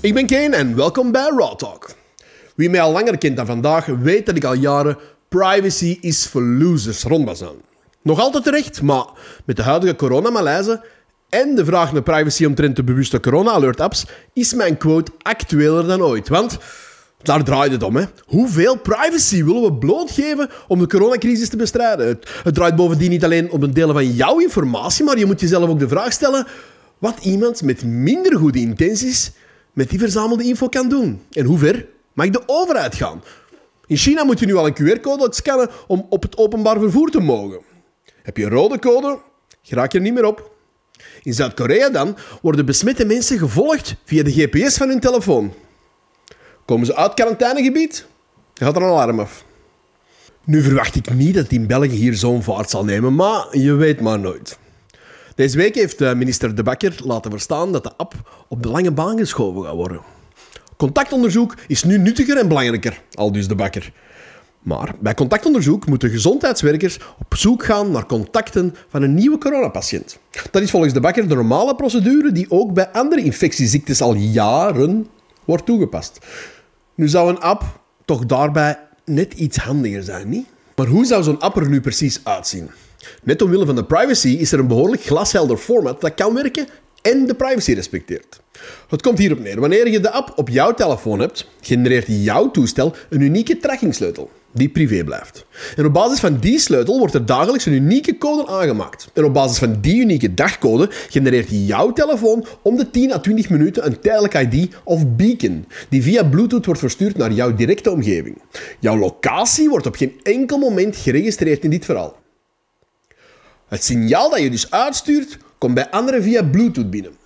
Ik 0.00 0.14
ben 0.14 0.26
Kane 0.26 0.56
en 0.56 0.76
welkom 0.76 1.12
bij 1.12 1.30
Raw 1.36 1.56
Talk. 1.56 1.90
Wie 2.54 2.70
mij 2.70 2.80
al 2.80 2.92
langer 2.92 3.18
kent 3.18 3.36
dan 3.36 3.46
vandaag, 3.46 3.86
weet 3.86 4.26
dat 4.26 4.36
ik 4.36 4.44
al 4.44 4.54
jaren 4.54 4.98
privacy 5.28 5.98
is 6.00 6.26
for 6.26 6.42
losers 6.42 7.02
rondbazaan. 7.02 7.56
Nog 8.02 8.20
altijd 8.20 8.44
terecht, 8.44 8.82
maar 8.82 9.04
met 9.44 9.56
de 9.56 9.62
huidige 9.62 9.96
coronamalaise 9.96 10.84
en 11.28 11.54
de 11.54 11.64
vraag 11.64 11.92
naar 11.92 12.02
privacy 12.02 12.44
omtrent 12.44 12.76
de 12.76 12.84
bewuste 12.84 13.20
corona-alert-apps 13.20 14.06
is 14.32 14.54
mijn 14.54 14.76
quote 14.76 15.12
actueler 15.22 15.86
dan 15.86 16.02
ooit. 16.02 16.28
Want 16.28 16.58
daar 17.22 17.44
draait 17.44 17.72
het 17.72 17.82
om. 17.82 17.96
Hè. 17.96 18.04
Hoeveel 18.26 18.78
privacy 18.78 19.44
willen 19.44 19.62
we 19.62 19.72
blootgeven 19.72 20.50
om 20.68 20.78
de 20.78 20.86
coronacrisis 20.86 21.48
te 21.48 21.56
bestrijden? 21.56 22.06
Het, 22.42 22.54
draait 22.54 22.76
bovendien 22.76 23.10
niet 23.10 23.24
alleen 23.24 23.50
om 23.50 23.62
het 23.62 23.74
delen 23.74 23.94
van 23.94 24.12
jouw 24.12 24.38
informatie, 24.38 25.04
maar 25.04 25.18
je 25.18 25.26
moet 25.26 25.40
jezelf 25.40 25.68
ook 25.68 25.78
de 25.78 25.88
vraag 25.88 26.12
stellen 26.12 26.46
wat 26.98 27.18
iemand 27.22 27.62
met 27.62 27.84
minder 27.84 28.36
goede 28.36 28.58
intenties 28.58 29.30
met 29.72 29.90
die 29.90 29.98
verzamelde 29.98 30.44
info 30.44 30.68
kan 30.68 30.88
doen. 30.88 31.20
En 31.32 31.44
hoe 31.44 31.58
ver 31.58 31.86
mag 32.12 32.30
de 32.30 32.42
overheid 32.46 32.94
gaan? 32.94 33.22
In 33.86 33.96
China 33.96 34.24
moet 34.24 34.38
je 34.38 34.46
nu 34.46 34.54
al 34.54 34.66
een 34.66 34.74
QR-code 34.74 35.34
scannen 35.34 35.70
om 35.86 36.06
op 36.08 36.22
het 36.22 36.36
openbaar 36.36 36.78
vervoer 36.78 37.10
te 37.10 37.20
mogen. 37.20 37.60
Heb 38.22 38.36
je 38.36 38.44
een 38.44 38.50
rode 38.50 38.78
code, 38.78 39.18
geraak 39.62 39.92
je 39.92 39.98
er 39.98 40.04
niet 40.04 40.14
meer 40.14 40.24
op. 40.24 40.50
In 41.22 41.34
Zuid-Korea 41.34 41.88
dan 41.88 42.16
worden 42.42 42.66
besmette 42.66 43.04
mensen 43.04 43.38
gevolgd 43.38 43.94
via 44.04 44.22
de 44.22 44.32
GPS 44.32 44.76
van 44.76 44.88
hun 44.88 45.00
telefoon. 45.00 45.52
Komen 46.70 46.86
ze 46.86 46.96
uit 46.96 47.14
quarantainegebied, 47.14 48.06
gaat 48.54 48.76
er 48.76 48.82
een 48.82 48.88
alarm 48.88 49.20
af. 49.20 49.44
Nu 50.44 50.62
verwacht 50.62 50.94
ik 50.94 51.14
niet 51.14 51.34
dat 51.34 51.50
in 51.50 51.66
België 51.66 51.96
hier 51.96 52.14
zo'n 52.14 52.42
vaart 52.42 52.70
zal 52.70 52.84
nemen, 52.84 53.14
maar 53.14 53.58
je 53.58 53.72
weet 53.72 54.00
maar 54.00 54.18
nooit. 54.18 54.58
Deze 55.34 55.56
week 55.56 55.74
heeft 55.74 56.00
eh, 56.00 56.14
minister 56.14 56.54
De 56.54 56.62
Bakker 56.62 56.96
laten 57.04 57.30
verstaan 57.30 57.72
dat 57.72 57.82
de 57.82 57.92
app 57.96 58.44
op 58.48 58.62
de 58.62 58.68
lange 58.68 58.90
baan 58.90 59.18
geschoven 59.18 59.64
gaat 59.64 59.74
worden. 59.74 60.00
Contactonderzoek 60.76 61.54
is 61.66 61.84
nu 61.84 61.98
nuttiger 61.98 62.38
en 62.38 62.48
belangrijker, 62.48 63.02
al 63.14 63.32
dus 63.32 63.48
De 63.48 63.54
Bakker. 63.54 63.92
Maar 64.60 64.94
bij 65.00 65.14
contactonderzoek 65.14 65.86
moeten 65.86 66.10
gezondheidswerkers 66.10 66.98
op 67.18 67.36
zoek 67.36 67.64
gaan 67.64 67.90
naar 67.90 68.06
contacten 68.06 68.74
van 68.88 69.02
een 69.02 69.14
nieuwe 69.14 69.38
coronapatiënt. 69.38 70.18
Dat 70.50 70.62
is 70.62 70.70
volgens 70.70 70.92
De 70.92 71.00
Bakker 71.00 71.28
de 71.28 71.34
normale 71.34 71.74
procedure 71.74 72.32
die 72.32 72.50
ook 72.50 72.72
bij 72.72 72.88
andere 72.88 73.22
infectieziektes 73.22 74.00
al 74.00 74.14
jaren 74.14 75.06
wordt 75.44 75.66
toegepast. 75.66 76.18
Nu 77.00 77.08
zou 77.08 77.28
een 77.28 77.40
app 77.40 77.62
toch 78.04 78.26
daarbij 78.26 78.78
net 79.04 79.32
iets 79.32 79.56
handiger 79.56 80.02
zijn, 80.02 80.28
niet? 80.28 80.46
Maar 80.76 80.86
hoe 80.86 81.04
zou 81.04 81.22
zo'n 81.22 81.40
app 81.40 81.56
er 81.56 81.68
nu 81.68 81.80
precies 81.80 82.20
uitzien? 82.22 82.70
Net 83.22 83.42
omwille 83.42 83.66
van 83.66 83.74
de 83.74 83.84
privacy 83.84 84.28
is 84.28 84.52
er 84.52 84.58
een 84.58 84.66
behoorlijk 84.66 85.02
glashelder 85.02 85.56
format 85.56 86.00
dat 86.00 86.14
kan 86.14 86.34
werken 86.34 86.66
en 87.02 87.26
de 87.26 87.34
privacy 87.34 87.72
respecteert. 87.72 88.40
Het 88.88 89.02
komt 89.02 89.18
hierop 89.18 89.38
neer. 89.38 89.60
Wanneer 89.60 89.88
je 89.88 90.00
de 90.00 90.10
app 90.10 90.32
op 90.36 90.48
jouw 90.48 90.74
telefoon 90.74 91.20
hebt, 91.20 91.48
genereert 91.60 92.06
jouw 92.06 92.50
toestel 92.50 92.94
een 93.08 93.20
unieke 93.20 93.56
trackingsleutel 93.56 94.30
die 94.52 94.68
privé 94.68 95.04
blijft. 95.04 95.46
En 95.76 95.86
op 95.86 95.92
basis 95.92 96.20
van 96.20 96.38
die 96.38 96.58
sleutel 96.58 96.98
wordt 96.98 97.14
er 97.14 97.26
dagelijks 97.26 97.66
een 97.66 97.72
unieke 97.72 98.18
code 98.18 98.46
aangemaakt. 98.46 99.08
En 99.14 99.24
op 99.24 99.34
basis 99.34 99.58
van 99.58 99.80
die 99.80 100.00
unieke 100.00 100.34
dagcode 100.34 100.88
genereert 100.90 101.48
jouw 101.50 101.92
telefoon 101.92 102.46
om 102.62 102.76
de 102.76 102.90
10 102.90 103.12
à 103.12 103.18
20 103.18 103.50
minuten 103.50 103.86
een 103.86 104.00
tijdelijk 104.00 104.34
ID 104.34 104.74
of 104.84 105.06
beacon, 105.16 105.66
die 105.88 106.02
via 106.02 106.24
Bluetooth 106.24 106.64
wordt 106.64 106.80
verstuurd 106.80 107.16
naar 107.16 107.32
jouw 107.32 107.54
directe 107.54 107.90
omgeving. 107.90 108.42
Jouw 108.78 108.96
locatie 108.96 109.68
wordt 109.68 109.86
op 109.86 109.96
geen 109.96 110.20
enkel 110.22 110.58
moment 110.58 110.96
geregistreerd 110.96 111.64
in 111.64 111.70
dit 111.70 111.84
verhaal. 111.84 112.16
Het 113.68 113.84
signaal 113.84 114.30
dat 114.30 114.40
je 114.40 114.50
dus 114.50 114.70
uitstuurt, 114.70 115.38
komt 115.58 115.74
bij 115.74 115.90
anderen 115.90 116.22
via 116.22 116.44
Bluetooth 116.44 116.90
binnen. 116.90 117.19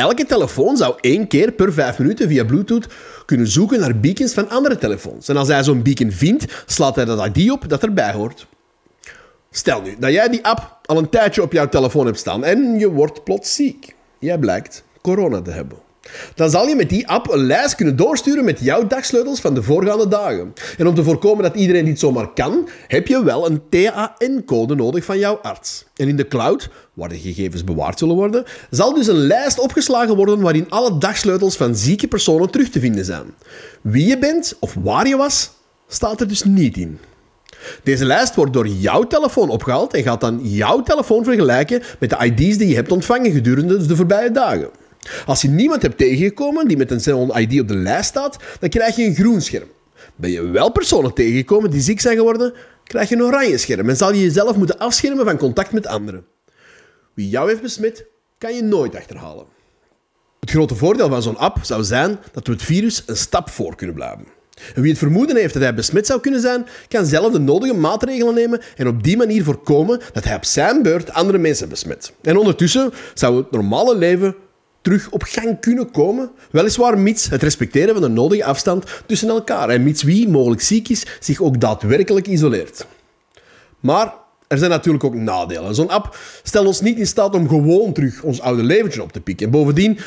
Elke 0.00 0.26
telefoon 0.26 0.76
zou 0.76 0.94
één 1.00 1.26
keer 1.26 1.52
per 1.52 1.72
vijf 1.72 1.98
minuten 1.98 2.28
via 2.28 2.44
Bluetooth 2.44 2.86
kunnen 3.26 3.46
zoeken 3.46 3.80
naar 3.80 4.00
beacons 4.00 4.32
van 4.32 4.48
andere 4.48 4.78
telefoons. 4.78 5.28
En 5.28 5.36
als 5.36 5.48
hij 5.48 5.62
zo'n 5.62 5.82
beacon 5.82 6.10
vindt, 6.12 6.62
slaat 6.66 6.96
hij 6.96 7.04
dat 7.04 7.36
ID 7.36 7.50
op 7.50 7.68
dat 7.68 7.82
erbij 7.82 8.12
hoort. 8.12 8.46
Stel 9.50 9.82
nu 9.82 9.96
dat 9.98 10.12
jij 10.12 10.28
die 10.28 10.44
app 10.44 10.78
al 10.84 10.98
een 10.98 11.08
tijdje 11.08 11.42
op 11.42 11.52
jouw 11.52 11.68
telefoon 11.68 12.06
hebt 12.06 12.18
staan 12.18 12.44
en 12.44 12.78
je 12.78 12.90
wordt 12.90 13.24
plots 13.24 13.54
ziek. 13.54 13.94
Jij 14.18 14.38
blijkt 14.38 14.84
corona 15.00 15.42
te 15.42 15.50
hebben. 15.50 15.78
Dan 16.34 16.50
zal 16.50 16.68
je 16.68 16.76
met 16.76 16.88
die 16.88 17.08
app 17.08 17.30
een 17.30 17.46
lijst 17.46 17.74
kunnen 17.74 17.96
doorsturen 17.96 18.44
met 18.44 18.60
jouw 18.60 18.86
dagsleutels 18.86 19.40
van 19.40 19.54
de 19.54 19.62
voorgaande 19.62 20.08
dagen. 20.08 20.52
En 20.78 20.86
om 20.86 20.94
te 20.94 21.04
voorkomen 21.04 21.42
dat 21.42 21.54
iedereen 21.54 21.84
dit 21.84 21.98
zomaar 21.98 22.32
kan, 22.32 22.68
heb 22.86 23.06
je 23.06 23.24
wel 23.24 23.50
een 23.50 23.62
TAN-code 23.68 24.74
nodig 24.74 25.04
van 25.04 25.18
jouw 25.18 25.38
arts. 25.42 25.84
En 25.96 26.08
in 26.08 26.16
de 26.16 26.28
cloud, 26.28 26.68
waar 26.92 27.08
de 27.08 27.18
gegevens 27.18 27.64
bewaard 27.64 27.98
zullen 27.98 28.14
worden, 28.14 28.44
zal 28.70 28.94
dus 28.94 29.06
een 29.06 29.26
lijst 29.26 29.58
opgeslagen 29.58 30.16
worden 30.16 30.40
waarin 30.40 30.70
alle 30.70 30.98
dagsleutels 30.98 31.56
van 31.56 31.76
zieke 31.76 32.08
personen 32.08 32.50
terug 32.50 32.68
te 32.68 32.80
vinden 32.80 33.04
zijn. 33.04 33.34
Wie 33.80 34.06
je 34.06 34.18
bent 34.18 34.56
of 34.60 34.74
waar 34.82 35.08
je 35.08 35.16
was, 35.16 35.50
staat 35.88 36.20
er 36.20 36.28
dus 36.28 36.44
niet 36.44 36.76
in. 36.76 36.98
Deze 37.82 38.04
lijst 38.04 38.34
wordt 38.34 38.52
door 38.52 38.66
jouw 38.66 39.06
telefoon 39.06 39.48
opgehaald 39.48 39.94
en 39.94 40.02
gaat 40.02 40.20
dan 40.20 40.40
jouw 40.42 40.82
telefoon 40.82 41.24
vergelijken 41.24 41.82
met 41.98 42.10
de 42.10 42.16
ID's 42.24 42.58
die 42.58 42.68
je 42.68 42.74
hebt 42.74 42.92
ontvangen 42.92 43.32
gedurende 43.32 43.86
de 43.86 43.96
voorbije 43.96 44.30
dagen. 44.30 44.70
Als 45.26 45.42
je 45.42 45.48
niemand 45.48 45.82
hebt 45.82 45.98
tegengekomen 45.98 46.68
die 46.68 46.76
met 46.76 46.90
een 46.90 47.00
zo'n 47.00 47.38
ID 47.38 47.60
op 47.60 47.68
de 47.68 47.76
lijst 47.76 48.08
staat, 48.08 48.36
dan 48.60 48.68
krijg 48.68 48.96
je 48.96 49.04
een 49.04 49.14
groen 49.14 49.40
scherm. 49.40 49.68
Ben 50.16 50.30
je 50.30 50.42
wel 50.42 50.72
personen 50.72 51.14
tegengekomen 51.14 51.70
die 51.70 51.80
ziek 51.80 52.00
zijn 52.00 52.16
geworden, 52.16 52.52
krijg 52.84 53.08
je 53.08 53.14
een 53.14 53.22
oranje 53.22 53.58
scherm 53.58 53.88
en 53.88 53.96
zal 53.96 54.12
je 54.12 54.20
jezelf 54.20 54.56
moeten 54.56 54.78
afschermen 54.78 55.24
van 55.24 55.36
contact 55.36 55.72
met 55.72 55.86
anderen. 55.86 56.24
Wie 57.14 57.28
jou 57.28 57.48
heeft 57.48 57.62
besmet, 57.62 58.04
kan 58.38 58.54
je 58.54 58.62
nooit 58.62 58.96
achterhalen. 58.96 59.44
Het 60.40 60.50
grote 60.50 60.74
voordeel 60.74 61.08
van 61.08 61.22
zo'n 61.22 61.36
app 61.36 61.58
zou 61.62 61.84
zijn 61.84 62.18
dat 62.32 62.46
we 62.46 62.52
het 62.52 62.62
virus 62.62 63.02
een 63.06 63.16
stap 63.16 63.50
voor 63.50 63.76
kunnen 63.76 63.94
blijven. 63.94 64.26
En 64.74 64.82
wie 64.82 64.90
het 64.90 64.98
vermoeden 64.98 65.36
heeft 65.36 65.52
dat 65.52 65.62
hij 65.62 65.74
besmet 65.74 66.06
zou 66.06 66.20
kunnen 66.20 66.40
zijn, 66.40 66.66
kan 66.88 67.06
zelf 67.06 67.32
de 67.32 67.38
nodige 67.38 67.74
maatregelen 67.74 68.34
nemen 68.34 68.60
en 68.76 68.88
op 68.88 69.02
die 69.02 69.16
manier 69.16 69.44
voorkomen 69.44 70.00
dat 70.12 70.24
hij 70.24 70.36
op 70.36 70.44
zijn 70.44 70.82
beurt 70.82 71.12
andere 71.12 71.38
mensen 71.38 71.68
besmet. 71.68 72.12
En 72.22 72.36
ondertussen 72.36 72.92
zou 73.14 73.36
het 73.36 73.50
normale 73.50 73.96
leven 73.96 74.34
terug 74.82 75.10
op 75.10 75.22
gang 75.22 75.60
kunnen 75.60 75.90
komen. 75.90 76.30
Weliswaar 76.50 76.98
mits 76.98 77.28
het 77.28 77.42
respecteren 77.42 77.92
van 77.94 78.02
de 78.02 78.08
nodige 78.08 78.44
afstand 78.44 78.84
tussen 79.06 79.28
elkaar 79.28 79.68
en 79.68 79.82
mits 79.82 80.02
wie 80.02 80.28
mogelijk 80.28 80.60
ziek 80.60 80.88
is 80.88 81.06
zich 81.20 81.40
ook 81.40 81.60
daadwerkelijk 81.60 82.26
isoleert. 82.26 82.86
Maar 83.80 84.12
er 84.48 84.58
zijn 84.58 84.70
natuurlijk 84.70 85.04
ook 85.04 85.14
nadelen. 85.14 85.74
Zo'n 85.74 85.90
app 85.90 86.16
stelt 86.42 86.66
ons 86.66 86.80
niet 86.80 86.98
in 86.98 87.06
staat 87.06 87.34
om 87.34 87.48
gewoon 87.48 87.92
terug 87.92 88.22
ons 88.22 88.40
oude 88.40 88.62
leventje 88.62 89.02
op 89.02 89.12
te 89.12 89.20
pikken. 89.20 89.46
En 89.46 89.52
bovendien 89.52 89.98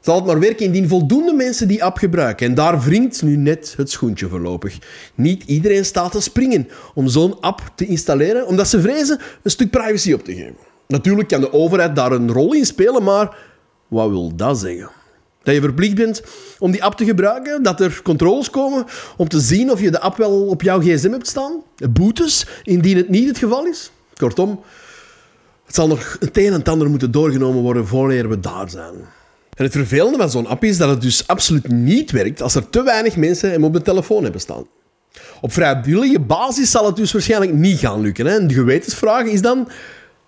zal 0.00 0.16
het 0.16 0.24
maar 0.24 0.40
werken 0.40 0.66
indien 0.66 0.88
voldoende 0.88 1.32
mensen 1.32 1.68
die 1.68 1.84
app 1.84 1.96
gebruiken. 1.96 2.46
En 2.46 2.54
daar 2.54 2.80
wringt 2.80 3.22
nu 3.22 3.36
net 3.36 3.74
het 3.76 3.90
schoentje 3.90 4.28
voorlopig. 4.28 4.78
Niet 5.14 5.42
iedereen 5.46 5.84
staat 5.84 6.12
te 6.12 6.20
springen 6.20 6.68
om 6.94 7.08
zo'n 7.08 7.40
app 7.40 7.72
te 7.74 7.86
installeren, 7.86 8.46
omdat 8.46 8.68
ze 8.68 8.80
vrezen 8.80 9.20
een 9.42 9.50
stuk 9.50 9.70
privacy 9.70 10.12
op 10.12 10.24
te 10.24 10.34
geven. 10.34 10.56
Natuurlijk 10.88 11.28
kan 11.28 11.40
de 11.40 11.52
overheid 11.52 11.96
daar 11.96 12.12
een 12.12 12.32
rol 12.32 12.54
in 12.54 12.66
spelen, 12.66 13.02
maar 13.02 13.36
wat 13.94 14.08
wil 14.08 14.36
dat 14.36 14.58
zeggen? 14.58 14.90
Dat 15.42 15.54
je 15.54 15.60
verplicht 15.60 15.94
bent 15.94 16.22
om 16.58 16.70
die 16.70 16.84
app 16.84 16.96
te 16.96 17.04
gebruiken, 17.04 17.62
dat 17.62 17.80
er 17.80 18.00
controles 18.02 18.50
komen 18.50 18.84
om 19.16 19.28
te 19.28 19.40
zien 19.40 19.70
of 19.70 19.80
je 19.80 19.90
de 19.90 20.00
app 20.00 20.16
wel 20.16 20.46
op 20.46 20.62
jouw 20.62 20.80
gsm 20.80 21.10
hebt 21.10 21.26
staan, 21.26 21.62
boetes 21.90 22.46
indien 22.62 22.96
het 22.96 23.08
niet 23.08 23.28
het 23.28 23.38
geval 23.38 23.66
is. 23.66 23.90
Kortom, 24.16 24.60
het 25.66 25.74
zal 25.74 25.86
nog 25.86 26.16
het 26.20 26.38
een 26.38 26.46
en 26.46 26.52
het 26.52 26.68
ander 26.68 26.90
moeten 26.90 27.10
doorgenomen 27.10 27.62
worden 27.62 27.86
voordat 27.86 28.26
we 28.26 28.40
daar 28.40 28.70
zijn. 28.70 28.94
En 29.54 29.64
het 29.64 29.72
vervelende 29.72 30.18
van 30.18 30.30
zo'n 30.30 30.46
app 30.46 30.64
is 30.64 30.78
dat 30.78 30.88
het 30.88 31.00
dus 31.00 31.26
absoluut 31.26 31.68
niet 31.68 32.10
werkt 32.10 32.42
als 32.42 32.54
er 32.54 32.70
te 32.70 32.82
weinig 32.82 33.16
mensen 33.16 33.50
hem 33.50 33.64
op 33.64 33.72
de 33.72 33.82
telefoon 33.82 34.22
hebben 34.22 34.40
staan. 34.40 34.66
Op 35.40 35.52
vrijwillige 35.52 36.20
basis 36.20 36.70
zal 36.70 36.86
het 36.86 36.96
dus 36.96 37.12
waarschijnlijk 37.12 37.52
niet 37.52 37.78
gaan 37.78 38.00
lukken. 38.00 38.26
Hè? 38.26 38.38
En 38.38 38.46
de 38.46 38.54
gewetensvraag 38.54 39.24
is 39.24 39.42
dan, 39.42 39.68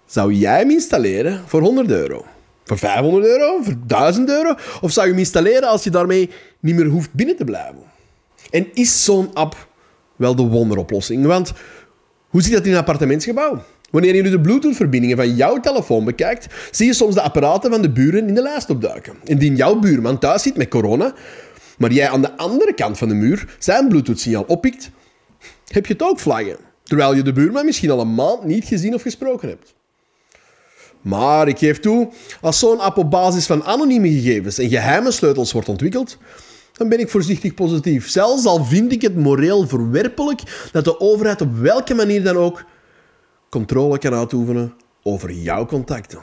zou 0.06 0.32
jij 0.32 0.58
hem 0.58 0.70
installeren 0.70 1.42
voor 1.46 1.60
100 1.60 1.90
euro? 1.90 2.24
Voor 2.66 2.78
500 2.78 3.24
euro? 3.26 3.62
Voor 3.62 3.74
1000 3.86 4.28
euro? 4.28 4.54
Of 4.80 4.92
zou 4.92 5.06
je 5.06 5.12
hem 5.12 5.20
installeren 5.20 5.68
als 5.68 5.84
je 5.84 5.90
daarmee 5.90 6.30
niet 6.60 6.74
meer 6.74 6.86
hoeft 6.86 7.12
binnen 7.12 7.36
te 7.36 7.44
blijven? 7.44 7.82
En 8.50 8.66
is 8.74 9.04
zo'n 9.04 9.34
app 9.34 9.68
wel 10.16 10.34
de 10.34 10.42
wonderoplossing? 10.42 11.26
Want 11.26 11.52
hoe 12.28 12.42
ziet 12.42 12.52
dat 12.52 12.64
in 12.64 12.72
een 12.72 12.78
appartementsgebouw? 12.78 13.62
Wanneer 13.90 14.14
je 14.14 14.22
nu 14.22 14.30
de 14.30 14.40
Bluetooth-verbindingen 14.40 15.16
van 15.16 15.34
jouw 15.34 15.60
telefoon 15.60 16.04
bekijkt, 16.04 16.46
zie 16.70 16.86
je 16.86 16.92
soms 16.92 17.14
de 17.14 17.20
apparaten 17.20 17.70
van 17.70 17.82
de 17.82 17.90
buren 17.90 18.28
in 18.28 18.34
de 18.34 18.42
lijst 18.42 18.70
opduiken. 18.70 19.14
Indien 19.24 19.56
jouw 19.56 19.78
buurman 19.78 20.18
thuis 20.18 20.42
zit 20.42 20.56
met 20.56 20.68
corona, 20.68 21.14
maar 21.78 21.92
jij 21.92 22.08
aan 22.08 22.22
de 22.22 22.36
andere 22.36 22.74
kant 22.74 22.98
van 22.98 23.08
de 23.08 23.14
muur 23.14 23.56
zijn 23.58 23.88
Bluetooth-signaal 23.88 24.44
oppikt, 24.46 24.90
heb 25.66 25.86
je 25.86 25.92
het 25.92 26.02
ook 26.02 26.18
vlaggen. 26.18 26.56
Terwijl 26.82 27.14
je 27.14 27.22
de 27.22 27.32
buurman 27.32 27.64
misschien 27.64 27.90
al 27.90 28.00
een 28.00 28.14
maand 28.14 28.44
niet 28.44 28.64
gezien 28.64 28.94
of 28.94 29.02
gesproken 29.02 29.48
hebt. 29.48 29.74
Maar 31.06 31.48
ik 31.48 31.58
geef 31.58 31.80
toe, 31.80 32.08
als 32.40 32.58
zo'n 32.58 32.80
app 32.80 32.96
op 32.96 33.10
basis 33.10 33.46
van 33.46 33.64
anonieme 33.64 34.10
gegevens 34.10 34.58
en 34.58 34.68
geheime 34.68 35.10
sleutels 35.10 35.52
wordt 35.52 35.68
ontwikkeld, 35.68 36.18
dan 36.72 36.88
ben 36.88 37.00
ik 37.00 37.10
voorzichtig 37.10 37.54
positief. 37.54 38.10
Zelfs 38.10 38.46
al 38.46 38.64
vind 38.64 38.92
ik 38.92 39.02
het 39.02 39.16
moreel 39.16 39.68
verwerpelijk 39.68 40.68
dat 40.72 40.84
de 40.84 41.00
overheid 41.00 41.40
op 41.40 41.56
welke 41.56 41.94
manier 41.94 42.22
dan 42.22 42.36
ook 42.36 42.64
controle 43.48 43.98
kan 43.98 44.14
uitoefenen 44.14 44.74
over 45.02 45.32
jouw 45.32 45.66
contacten. 45.66 46.18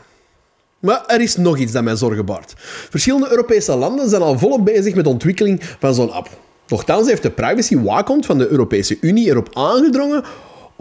Maar 0.80 1.04
er 1.08 1.22
is 1.22 1.36
nog 1.36 1.58
iets 1.58 1.72
dat 1.72 1.84
mij 1.84 1.96
zorgen 1.96 2.26
baart. 2.26 2.54
Verschillende 2.90 3.30
Europese 3.30 3.76
landen 3.76 4.10
zijn 4.10 4.22
al 4.22 4.40
volop 4.40 4.66
bezig 4.66 4.96
met 4.96 5.04
de 5.04 5.10
ontwikkeling 5.10 5.64
van 5.80 5.94
zo'n 5.94 6.12
app. 6.12 6.30
Nochtans 6.68 7.08
heeft 7.08 7.24
de 7.24 7.32
privacy-waakhond 7.32 8.26
van 8.26 8.38
de 8.38 8.48
Europese 8.48 8.98
Unie 9.02 9.28
erop 9.28 9.50
aangedrongen 9.54 10.24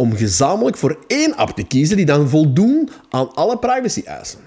om 0.02 0.16
gezamenlijk 0.16 0.76
voor 0.76 0.98
één 1.06 1.36
app 1.36 1.50
te 1.56 1.62
kiezen 1.62 1.96
die 1.96 2.06
dan 2.06 2.28
voldoen 2.28 2.90
aan 3.10 3.34
alle 3.34 3.58
privacy-eisen. 3.58 4.38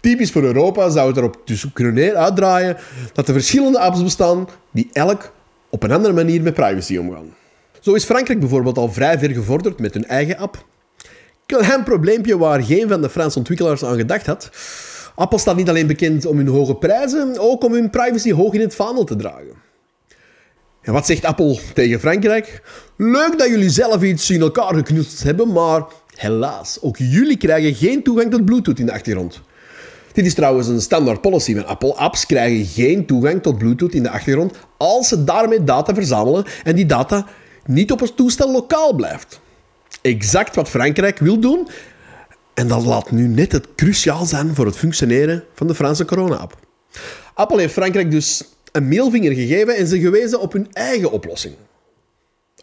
Typisch 0.00 0.30
voor 0.30 0.42
Europa 0.42 0.90
zou 0.90 1.08
het 1.08 1.16
erop 1.16 1.42
dus 1.44 1.66
kunnen 1.72 2.16
uitdraaien 2.16 2.76
dat 3.12 3.28
er 3.28 3.34
verschillende 3.34 3.78
apps 3.78 4.02
bestaan 4.02 4.48
die 4.70 4.88
elk 4.92 5.32
op 5.70 5.82
een 5.82 5.92
andere 5.92 6.14
manier 6.14 6.42
met 6.42 6.54
privacy 6.54 6.96
omgaan. 6.96 7.34
Zo 7.80 7.94
is 7.94 8.04
Frankrijk 8.04 8.40
bijvoorbeeld 8.40 8.78
al 8.78 8.92
vrij 8.92 9.18
ver 9.18 9.30
gevorderd 9.30 9.78
met 9.78 9.94
hun 9.94 10.06
eigen 10.06 10.36
app. 10.36 10.64
Klein 11.46 11.84
probleempje 11.84 12.38
waar 12.38 12.62
geen 12.62 12.88
van 12.88 13.02
de 13.02 13.10
Franse 13.10 13.38
ontwikkelaars 13.38 13.84
aan 13.84 13.96
gedacht 13.96 14.26
had. 14.26 14.50
Apple 15.14 15.38
staat 15.38 15.56
niet 15.56 15.68
alleen 15.68 15.86
bekend 15.86 16.26
om 16.26 16.36
hun 16.36 16.48
hoge 16.48 16.74
prijzen, 16.74 17.38
ook 17.38 17.64
om 17.64 17.72
hun 17.72 17.90
privacy 17.90 18.32
hoog 18.32 18.52
in 18.52 18.60
het 18.60 18.74
vaandel 18.74 19.04
te 19.04 19.16
dragen. 19.16 19.65
En 20.86 20.92
wat 20.92 21.06
zegt 21.06 21.24
Apple 21.24 21.58
tegen 21.74 22.00
Frankrijk? 22.00 22.62
Leuk 22.96 23.38
dat 23.38 23.48
jullie 23.48 23.70
zelf 23.70 24.02
iets 24.02 24.30
in 24.30 24.40
elkaar 24.40 24.74
geknutst 24.74 25.22
hebben, 25.22 25.52
maar 25.52 25.82
helaas, 26.14 26.78
ook 26.80 26.96
jullie 26.96 27.36
krijgen 27.36 27.74
geen 27.74 28.02
toegang 28.02 28.30
tot 28.30 28.44
Bluetooth 28.44 28.78
in 28.78 28.86
de 28.86 28.92
achtergrond. 28.92 29.40
Dit 30.12 30.26
is 30.26 30.34
trouwens 30.34 30.68
een 30.68 30.80
standaard 30.80 31.20
policy 31.20 31.54
van 31.54 31.66
Apple. 31.66 31.94
Apps 31.94 32.26
krijgen 32.26 32.66
geen 32.66 33.06
toegang 33.06 33.42
tot 33.42 33.58
Bluetooth 33.58 33.94
in 33.94 34.02
de 34.02 34.10
achtergrond 34.10 34.54
als 34.76 35.08
ze 35.08 35.24
daarmee 35.24 35.64
data 35.64 35.94
verzamelen 35.94 36.44
en 36.64 36.74
die 36.74 36.86
data 36.86 37.26
niet 37.64 37.92
op 37.92 38.00
het 38.00 38.16
toestel 38.16 38.52
lokaal 38.52 38.94
blijft. 38.94 39.40
Exact 40.02 40.54
wat 40.54 40.68
Frankrijk 40.68 41.18
wil 41.18 41.38
doen 41.38 41.68
en 42.54 42.68
dat 42.68 42.84
laat 42.84 43.10
nu 43.10 43.26
net 43.26 43.52
het 43.52 43.66
cruciaal 43.76 44.24
zijn 44.24 44.54
voor 44.54 44.66
het 44.66 44.76
functioneren 44.76 45.44
van 45.54 45.66
de 45.66 45.74
Franse 45.74 46.04
corona-app. 46.04 46.56
Apple 47.34 47.60
heeft 47.60 47.72
Frankrijk 47.72 48.10
dus 48.10 48.55
een 48.76 48.88
mailvinger 48.88 49.32
gegeven 49.32 49.76
en 49.76 49.86
ze 49.86 50.00
gewezen 50.00 50.40
op 50.40 50.52
hun 50.52 50.68
eigen 50.72 51.10
oplossing. 51.10 51.54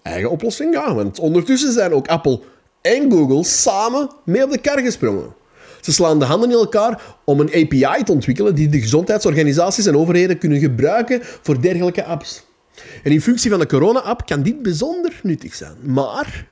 Eigen 0.01 0.29
oplossing? 0.29 0.73
Ja, 0.73 0.93
want 0.95 1.19
ondertussen 1.19 1.73
zijn 1.73 1.93
ook 1.93 2.07
Apple 2.07 2.39
en 2.81 3.11
Google 3.11 3.43
samen 3.43 4.09
mee 4.25 4.43
op 4.43 4.51
de 4.51 4.57
kar 4.57 4.79
gesprongen. 4.79 5.33
Ze 5.81 5.91
slaan 5.91 6.19
de 6.19 6.25
handen 6.25 6.49
in 6.49 6.55
elkaar 6.55 7.01
om 7.25 7.39
een 7.39 7.47
API 7.47 8.03
te 8.03 8.11
ontwikkelen 8.11 8.55
die 8.55 8.69
de 8.69 8.81
gezondheidsorganisaties 8.81 9.85
en 9.85 9.97
overheden 9.97 10.37
kunnen 10.37 10.59
gebruiken 10.59 11.19
voor 11.21 11.61
dergelijke 11.61 12.03
apps. 12.03 12.45
En 13.03 13.11
in 13.11 13.21
functie 13.21 13.49
van 13.49 13.59
de 13.59 13.65
corona-app 13.65 14.25
kan 14.25 14.43
dit 14.43 14.61
bijzonder 14.61 15.19
nuttig 15.23 15.55
zijn. 15.55 15.75
Maar 15.81 16.49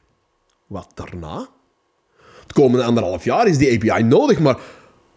wat 0.68 0.92
daarna? 0.94 1.48
Het 2.42 2.54
komende 2.54 2.86
anderhalf 2.86 3.24
jaar 3.24 3.48
is 3.48 3.58
die 3.58 3.92
API 3.92 4.04
nodig, 4.04 4.40
maar 4.40 4.60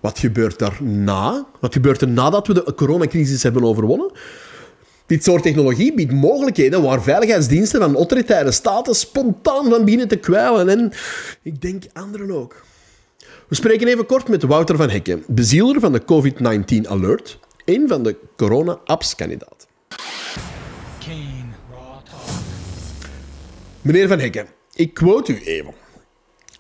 wat 0.05 0.19
gebeurt 0.19 0.59
daarna? 0.59 1.47
Wat 1.61 1.73
gebeurt 1.73 2.01
er 2.01 2.09
nadat 2.09 2.47
we 2.47 2.55
de 2.55 2.75
coronacrisis 2.75 3.43
hebben 3.43 3.65
overwonnen? 3.65 4.11
Dit 5.07 5.25
soort 5.25 5.43
technologie 5.43 5.95
biedt 5.95 6.13
mogelijkheden 6.13 6.83
waar 6.83 7.03
veiligheidsdiensten 7.03 7.81
van 7.81 7.97
autoritaire 7.97 8.53
staten 8.53 8.95
spontaan 8.95 9.69
van 9.69 9.85
beginnen 9.85 10.09
te 10.09 10.17
kwijlen. 10.17 10.69
En 10.69 10.93
ik 11.43 11.61
denk 11.61 11.85
anderen 11.93 12.31
ook. 12.31 12.65
We 13.49 13.55
spreken 13.55 13.89
even 13.89 14.07
kort 14.07 14.29
met 14.29 14.43
Wouter 14.43 14.77
van 14.77 14.91
Hekken, 14.91 15.25
bezieler 15.27 15.81
van 15.81 15.93
de 15.93 16.03
COVID-19 16.03 16.89
Alert, 16.89 17.39
een 17.65 17.89
van 17.89 18.03
de 18.03 18.17
corona-apps-kandidaten. 18.37 19.69
Meneer 23.83 24.09
van 24.09 24.19
Hekken, 24.19 24.47
ik 24.75 24.95
quote 24.95 25.33
u 25.33 25.41
even. 25.45 25.73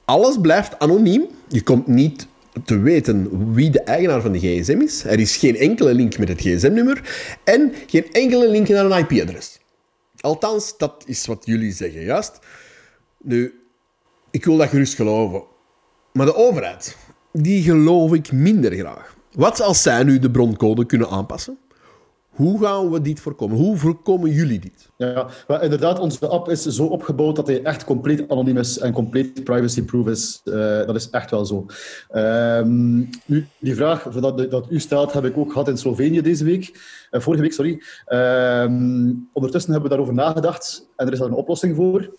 Alles 0.04 0.36
blijft 0.40 0.78
anoniem. 0.78 1.26
Je 1.48 1.62
komt 1.62 1.86
niet 1.86 2.26
te 2.64 2.78
weten 2.78 3.52
wie 3.54 3.70
de 3.70 3.80
eigenaar 3.80 4.20
van 4.20 4.32
de 4.32 4.38
gsm 4.38 4.80
is. 4.80 5.04
Er 5.04 5.20
is 5.20 5.36
geen 5.36 5.56
enkele 5.56 5.94
link 5.94 6.18
met 6.18 6.28
het 6.28 6.40
gsm-nummer 6.40 7.02
en 7.44 7.72
geen 7.86 8.12
enkele 8.12 8.48
link 8.48 8.68
naar 8.68 8.84
een 8.84 8.98
IP-adres. 8.98 9.58
Althans, 10.20 10.76
dat 10.78 11.04
is 11.06 11.26
wat 11.26 11.42
jullie 11.46 11.72
zeggen, 11.72 12.02
juist. 12.02 12.38
Nu, 13.22 13.54
ik 14.30 14.44
wil 14.44 14.56
dat 14.56 14.68
gerust 14.68 14.94
geloven. 14.94 15.44
Maar 16.12 16.26
de 16.26 16.34
overheid, 16.34 16.96
die 17.32 17.62
geloof 17.62 18.12
ik 18.12 18.32
minder 18.32 18.72
graag. 18.72 19.16
Wat 19.32 19.60
als 19.60 19.82
zij 19.82 20.02
nu 20.02 20.18
de 20.18 20.30
broncode 20.30 20.86
kunnen 20.86 21.08
aanpassen? 21.08 21.58
Hoe 22.34 22.60
gaan 22.64 22.90
we 22.90 23.00
dit 23.00 23.20
voorkomen? 23.20 23.56
Hoe 23.56 23.76
voorkomen 23.76 24.30
jullie 24.30 24.58
dit? 24.58 24.90
Ja, 24.96 25.28
inderdaad, 25.60 25.98
onze 25.98 26.28
app 26.28 26.48
is 26.48 26.62
zo 26.62 26.84
opgebouwd 26.84 27.36
dat 27.36 27.46
hij 27.46 27.62
echt 27.62 27.84
compleet 27.84 28.28
anoniem 28.28 28.56
is 28.56 28.78
en 28.78 28.92
compleet 28.92 29.44
privacy-proof 29.44 30.06
is. 30.06 30.40
Uh, 30.44 30.54
dat 30.86 30.94
is 30.94 31.10
echt 31.10 31.30
wel 31.30 31.46
zo. 31.46 31.66
Um, 32.12 33.10
nu, 33.26 33.46
die 33.58 33.74
vraag 33.74 34.02
dat, 34.02 34.50
dat 34.50 34.66
u 34.70 34.80
stelt, 34.80 35.12
heb 35.12 35.24
ik 35.24 35.36
ook 35.36 35.52
gehad 35.52 35.68
in 35.68 35.78
Slovenië 35.78 36.20
deze 36.20 36.44
week. 36.44 36.70
Uh, 37.10 37.20
vorige 37.20 37.42
week, 37.42 37.52
sorry. 37.52 37.82
Um, 38.08 39.28
ondertussen 39.32 39.72
hebben 39.72 39.90
we 39.90 39.96
daarover 39.96 40.24
nagedacht 40.24 40.88
en 40.96 41.06
er 41.06 41.12
is 41.12 41.18
daar 41.18 41.28
een 41.28 41.34
oplossing 41.34 41.76
voor. 41.76 42.10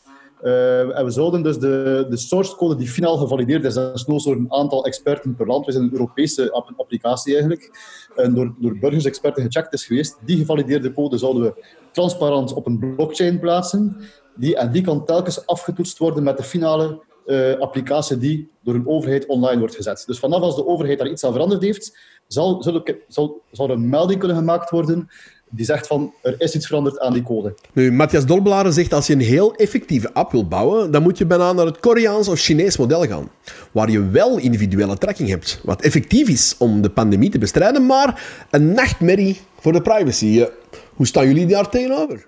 Uh, 0.45 0.97
en 0.97 1.05
we 1.05 1.11
zouden 1.11 1.43
dus 1.43 1.59
de, 1.59 2.05
de 2.09 2.17
source 2.17 2.55
code 2.55 2.75
die 2.75 2.87
finaal 2.87 3.17
gevalideerd 3.17 3.63
is, 3.63 3.73
dat 3.73 3.95
is 3.95 4.05
nog 4.05 4.25
een 4.25 4.53
aantal 4.53 4.85
experten 4.85 5.35
per 5.35 5.47
land, 5.47 5.65
we 5.65 5.71
zijn 5.71 5.83
een 5.83 5.91
Europese 5.91 6.51
applicatie 6.77 7.33
eigenlijk, 7.33 7.71
en 8.15 8.33
door, 8.33 8.55
door 8.59 8.77
burgersexperten 8.77 9.43
gecheckt 9.43 9.73
is 9.73 9.85
geweest, 9.85 10.17
die 10.25 10.37
gevalideerde 10.37 10.93
code 10.93 11.17
zouden 11.17 11.41
we 11.41 11.65
transparant 11.91 12.53
op 12.53 12.65
een 12.65 12.79
blockchain 12.79 13.39
plaatsen, 13.39 13.97
die, 14.35 14.55
en 14.55 14.71
die 14.71 14.81
kan 14.81 15.05
telkens 15.05 15.45
afgetoetst 15.45 15.97
worden 15.97 16.23
met 16.23 16.37
de 16.37 16.43
finale 16.43 17.03
uh, 17.25 17.59
applicatie 17.59 18.17
die 18.17 18.49
door 18.63 18.75
een 18.75 18.87
overheid 18.87 19.25
online 19.25 19.59
wordt 19.59 19.75
gezet. 19.75 20.03
Dus 20.05 20.19
vanaf 20.19 20.41
als 20.41 20.55
de 20.55 20.65
overheid 20.65 20.97
daar 20.97 21.09
iets 21.09 21.23
aan 21.23 21.31
veranderd 21.31 21.61
heeft, 21.61 21.97
zal, 22.27 22.63
zal, 22.63 22.83
zal, 23.07 23.41
zal 23.51 23.65
er 23.65 23.73
een 23.73 23.89
melding 23.89 24.19
kunnen 24.19 24.37
gemaakt 24.37 24.69
worden 24.69 25.09
die 25.49 25.65
zegt 25.65 25.87
van 25.87 26.13
er 26.21 26.35
is 26.37 26.55
iets 26.55 26.67
veranderd 26.67 26.99
aan 26.99 27.13
die 27.13 27.23
code. 27.23 27.55
Nu, 27.73 27.91
Matthias 27.91 28.25
Dolblaren 28.25 28.73
zegt 28.73 28.93
als 28.93 29.07
je 29.07 29.13
een 29.13 29.19
heel 29.19 29.55
effectieve 29.55 30.13
app 30.13 30.31
wilt 30.31 30.49
bouwen, 30.49 30.91
dan 30.91 31.01
moet 31.01 31.17
je 31.17 31.25
bijna 31.25 31.53
naar 31.53 31.65
het 31.65 31.79
Koreaans 31.79 32.27
of 32.27 32.39
Chinees 32.39 32.77
model 32.77 33.05
gaan, 33.05 33.29
waar 33.71 33.91
je 33.91 34.09
wel 34.09 34.37
individuele 34.37 34.97
tracking 34.97 35.29
hebt, 35.29 35.59
wat 35.63 35.81
effectief 35.81 36.29
is 36.29 36.55
om 36.57 36.81
de 36.81 36.89
pandemie 36.89 37.29
te 37.29 37.37
bestrijden, 37.37 37.85
maar 37.85 38.45
een 38.49 38.71
nachtmerrie 38.71 39.39
voor 39.59 39.71
de 39.71 39.81
privacy. 39.81 40.45
Hoe 40.93 41.07
staan 41.07 41.27
jullie 41.27 41.45
daar 41.45 41.69
tegenover? 41.69 42.25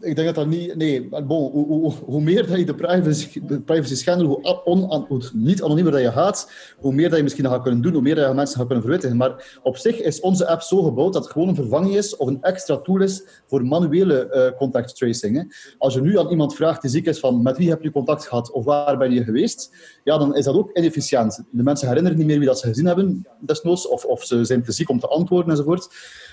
Ik 0.00 0.16
denk 0.16 0.26
dat 0.26 0.34
dat 0.34 0.46
niet... 0.46 0.76
Nee, 0.76 1.08
hoe, 1.26 2.20
meer 2.20 2.46
dat 2.46 2.58
je 2.58 2.64
de 2.64 2.74
privacy, 2.74 3.40
de 3.46 3.60
privacy 3.60 3.94
schendelt, 3.94 4.28
hoe, 4.28 4.64
on, 4.64 5.06
niet 5.32 5.62
anoniemer 5.62 5.92
dat 5.92 6.00
je 6.00 6.12
gaat, 6.12 6.50
hoe 6.78 6.92
meer 6.92 7.08
dat 7.08 7.16
je 7.16 7.22
misschien 7.22 7.46
gaat 7.46 7.62
kunnen 7.62 7.80
doen, 7.80 7.92
hoe 7.92 8.02
meer 8.02 8.14
dat 8.14 8.28
je 8.28 8.34
mensen 8.34 8.56
gaat 8.56 8.66
kunnen 8.66 8.84
verwittigen. 8.84 9.16
Maar 9.16 9.58
op 9.62 9.76
zich 9.76 10.00
is 10.00 10.20
onze 10.20 10.46
app 10.46 10.62
zo 10.62 10.82
gebouwd 10.82 11.12
dat 11.12 11.22
het 11.22 11.32
gewoon 11.32 11.48
een 11.48 11.54
vervanging 11.54 11.96
is 11.96 12.16
of 12.16 12.28
een 12.28 12.42
extra 12.42 12.76
tool 12.76 13.00
is 13.00 13.24
voor 13.46 13.66
manuele 13.66 14.50
uh, 14.52 14.58
contact 14.58 14.96
tracing. 14.96 15.36
Hè. 15.36 15.42
Als 15.78 15.94
je 15.94 16.00
nu 16.00 16.18
aan 16.18 16.30
iemand 16.30 16.54
vraagt 16.54 16.82
die 16.82 16.90
ziek 16.90 17.06
is 17.06 17.18
van 17.18 17.42
met 17.42 17.56
wie 17.56 17.68
heb 17.68 17.82
je 17.82 17.90
contact 17.90 18.26
gehad 18.26 18.50
of 18.52 18.64
waar 18.64 18.98
ben 18.98 19.12
je 19.12 19.24
geweest, 19.24 19.74
ja, 20.04 20.18
dan 20.18 20.36
is 20.36 20.44
dat 20.44 20.54
ook 20.54 20.76
inefficiënt. 20.76 21.42
De 21.50 21.62
mensen 21.62 21.88
herinneren 21.88 22.18
niet 22.18 22.26
meer 22.26 22.38
wie 22.38 22.48
dat 22.48 22.58
ze 22.58 22.66
gezien 22.66 22.86
hebben, 22.86 23.26
desnoods, 23.40 23.88
of, 23.88 24.04
of 24.04 24.24
ze 24.24 24.44
zijn 24.44 24.62
te 24.62 24.72
ziek 24.72 24.90
om 24.90 25.00
te 25.00 25.08
antwoorden 25.08 25.50
enzovoort. 25.50 25.88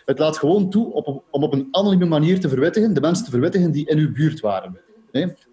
Het 0.05 0.20
laat 0.20 0.38
gewoon 0.38 0.70
toe 0.70 0.93
op, 0.93 1.24
om 1.32 1.43
op 1.43 1.53
een 1.53 1.67
anonieme 1.72 2.05
manier 2.05 2.39
te 2.39 2.50
verwittigen, 2.50 2.93
de 2.93 3.01
mensen 3.01 3.25
te 3.25 3.32
verwittigen 3.32 3.51
die 3.72 3.88
in 3.88 3.98
uw 3.98 4.12
buurt 4.12 4.39
waren. 4.39 4.79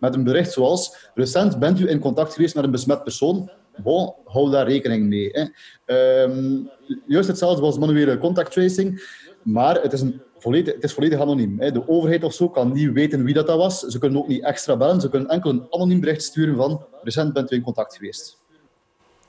Met 0.00 0.14
een 0.14 0.24
bericht 0.24 0.52
zoals, 0.52 1.10
recent 1.14 1.58
bent 1.58 1.80
u 1.80 1.88
in 1.88 1.98
contact 1.98 2.34
geweest 2.34 2.54
met 2.54 2.64
een 2.64 2.70
besmet 2.70 3.02
persoon, 3.02 3.50
bon, 3.82 4.14
hou 4.24 4.50
daar 4.50 4.68
rekening 4.68 5.06
mee. 5.06 5.50
Um, 5.86 6.70
juist 7.06 7.28
hetzelfde 7.28 7.62
als 7.62 7.78
manuele 7.78 8.18
contact 8.18 8.52
tracing, 8.52 9.02
maar 9.42 9.82
het 9.82 9.92
is, 9.92 10.00
een 10.00 10.20
volledig, 10.38 10.74
het 10.74 10.84
is 10.84 10.92
volledig 10.92 11.20
anoniem. 11.20 11.56
De 11.56 11.88
overheid 11.88 12.24
of 12.24 12.32
zo 12.32 12.48
kan 12.48 12.72
niet 12.72 12.92
weten 12.92 13.24
wie 13.24 13.34
dat, 13.34 13.46
dat 13.46 13.56
was. 13.56 13.80
Ze 13.80 13.98
kunnen 13.98 14.18
ook 14.18 14.28
niet 14.28 14.44
extra 14.44 14.76
bellen. 14.76 15.00
Ze 15.00 15.08
kunnen 15.08 15.28
enkel 15.28 15.50
een 15.50 15.66
anoniem 15.70 16.00
bericht 16.00 16.22
sturen 16.22 16.56
van 16.56 16.84
recent 17.02 17.32
bent 17.32 17.52
u 17.52 17.56
in 17.56 17.62
contact 17.62 17.96
geweest. 17.96 18.38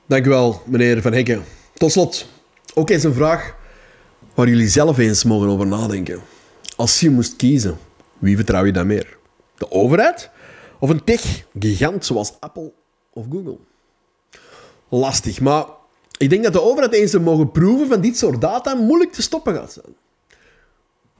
Dank 0.06 0.26
u 0.26 0.28
wel, 0.28 0.62
meneer 0.66 1.02
Van 1.02 1.12
Hekken. 1.12 1.42
Tot 1.74 1.92
slot, 1.92 2.26
ook 2.74 2.90
eens 2.90 3.04
een 3.04 3.14
vraag 3.14 3.56
waar 4.34 4.48
jullie 4.48 4.68
zelf 4.68 4.98
eens 4.98 5.24
mogen 5.24 5.48
over 5.48 5.66
nadenken. 5.66 6.20
Als 6.76 7.00
je 7.00 7.10
moest 7.10 7.36
kiezen, 7.36 7.78
wie 8.22 8.36
vertrouw 8.36 8.64
je 8.64 8.72
dan 8.72 8.86
meer? 8.86 9.18
De 9.54 9.70
overheid 9.70 10.30
of 10.78 10.90
een 10.90 11.04
tech-gigant 11.04 12.04
zoals 12.04 12.32
Apple 12.40 12.72
of 13.12 13.24
Google? 13.30 13.58
Lastig, 14.88 15.40
maar 15.40 15.64
ik 16.18 16.30
denk 16.30 16.42
dat 16.42 16.52
de 16.52 16.62
overheid 16.62 16.92
eens 16.92 17.18
mogen 17.18 17.50
proeven 17.50 17.88
van 17.88 18.00
dit 18.00 18.16
soort 18.16 18.40
data 18.40 18.74
moeilijk 18.74 19.12
te 19.12 19.22
stoppen 19.22 19.54
gaat 19.54 19.72
zijn. 19.72 19.96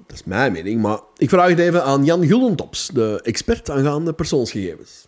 Dat 0.07 0.17
is 0.17 0.25
mijn 0.25 0.53
mening, 0.53 0.83
maar 0.83 1.01
ik 1.17 1.29
vraag 1.29 1.49
het 1.49 1.59
even 1.59 1.85
aan 1.85 2.05
Jan 2.05 2.27
Guldentops, 2.27 2.87
de 2.87 3.21
expert 3.23 3.71
aangaande 3.71 4.13
persoonsgegevens. 4.13 5.07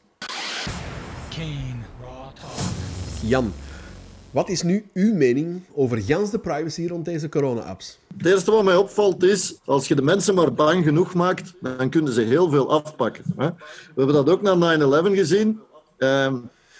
Jan, 3.23 3.53
wat 4.35 4.49
is 4.49 4.63
nu 4.63 4.85
uw 4.95 5.15
mening 5.15 5.61
over 5.75 5.99
gans 6.03 6.31
de 6.31 6.39
privacy 6.39 6.87
rond 6.87 7.05
deze 7.05 7.29
corona-apps? 7.29 7.99
Het 8.17 8.27
eerste 8.27 8.51
wat 8.51 8.65
mij 8.65 8.77
opvalt 8.77 9.23
is, 9.23 9.55
als 9.65 9.89
je 9.89 9.95
de 9.95 10.03
mensen 10.03 10.35
maar 10.35 10.53
bang 10.55 10.85
genoeg 10.85 11.15
maakt, 11.15 11.53
dan 11.61 11.91
kunnen 11.91 12.13
ze 12.13 12.21
heel 12.21 12.51
veel 12.51 12.71
afpakken. 12.71 13.25
We 13.37 13.53
hebben 13.97 14.15
dat 14.15 14.31
ook 14.31 14.43
na 14.43 14.55
9-11 14.55 15.15
gezien. 15.15 15.61
Ehm, 15.99 16.37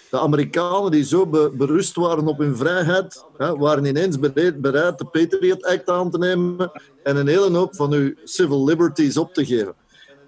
De 0.09 0.19
Amerikanen 0.21 0.91
die 0.91 1.03
zo 1.03 1.25
be- 1.25 1.51
berust 1.53 1.95
waren 1.95 2.27
op 2.27 2.37
hun 2.37 2.55
vrijheid, 2.57 3.23
hè, 3.37 3.55
waren 3.57 3.85
ineens 3.85 4.19
bereid, 4.19 4.63
de 4.97 5.05
Patriot 5.11 5.65
Act 5.65 5.89
aan 5.89 6.11
te 6.11 6.17
nemen 6.17 6.71
en 7.03 7.15
een 7.15 7.27
hele 7.27 7.57
hoop 7.57 7.75
van 7.75 7.91
uw 7.93 8.13
civil 8.23 8.63
liberties 8.65 9.17
op 9.17 9.33
te 9.33 9.45
geven. 9.45 9.73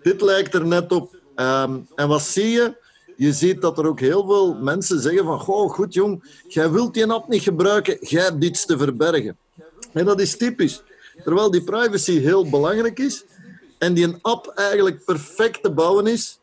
Dit 0.01 0.22
lijkt 0.22 0.53
er 0.53 0.65
net 0.65 0.91
op. 0.91 1.15
Ehm, 1.36 1.72
en 1.96 2.07
wat 2.07 2.22
zie 2.22 2.50
je? 2.50 2.74
Je 3.17 3.33
ziet 3.33 3.62
dat 3.62 3.77
er 3.77 3.86
ook 3.88 4.00
heel 4.00 4.25
veel 4.25 4.53
mensen 4.55 5.00
zeggen 5.00 5.24
van 5.25 5.39
goh, 5.39 5.69
goed 5.71 5.93
jong, 5.93 6.24
jij 6.47 6.71
wilt 6.71 6.93
die 6.93 7.05
app 7.12 7.27
niet 7.27 7.41
gebruiken, 7.41 7.97
jij 8.01 8.24
hebt 8.24 8.43
iets 8.43 8.65
te 8.65 8.77
verbergen. 8.77 9.38
En 9.93 10.05
dat 10.05 10.19
is 10.21 10.38
typisch. 10.38 10.81
Terwijl 11.24 11.51
die 11.51 11.63
privacy 11.63 12.19
heel 12.19 12.50
belangrijk 12.50 13.00
is 13.00 13.24
en 13.77 13.93
die 13.93 14.03
een 14.03 14.19
app 14.21 14.47
eigenlijk 14.55 15.05
perfect 15.05 15.63
te 15.63 15.71
bouwen 15.71 16.07
is, 16.07 16.39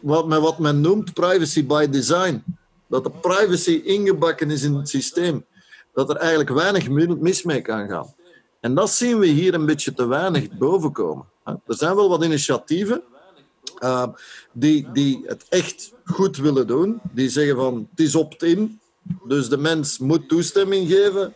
wat, 0.00 0.26
met 0.26 0.40
wat 0.40 0.58
men 0.58 0.80
noemt 0.80 1.12
privacy 1.14 1.66
by 1.66 1.86
design. 1.88 2.44
Dat 2.86 3.04
de 3.04 3.10
privacy 3.10 3.80
ingebakken 3.84 4.50
is 4.50 4.62
in 4.62 4.74
het 4.74 4.88
systeem. 4.88 5.44
Dat 5.94 6.10
er 6.10 6.16
eigenlijk 6.16 6.50
weinig 6.50 6.88
mi- 6.88 7.16
mis 7.20 7.42
mee 7.42 7.60
kan 7.60 7.88
gaan. 7.88 8.14
En 8.60 8.74
dat 8.74 8.90
zien 8.90 9.18
we 9.18 9.26
hier 9.26 9.54
een 9.54 9.66
beetje 9.66 9.94
te 9.94 10.06
weinig 10.06 10.50
bovenkomen. 10.58 11.24
Er 11.44 11.74
zijn 11.74 11.94
wel 11.96 12.08
wat 12.08 12.24
initiatieven 12.24 13.02
uh, 13.82 14.06
die, 14.52 15.22
het 15.26 15.44
echt 15.48 15.92
goed 16.04 16.36
willen 16.36 16.66
doen. 16.66 17.00
Die 17.12 17.28
zeggen 17.28 17.56
van 17.56 17.88
het 17.90 18.00
is 18.06 18.14
opt-in, 18.14 18.80
dus 19.24 19.48
de 19.48 19.56
mens 19.58 19.98
moet 19.98 20.28
toestemming 20.28 20.88
geven. 20.88 21.34